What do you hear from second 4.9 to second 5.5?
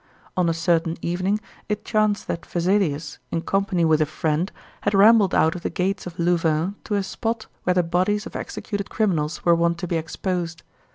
rambled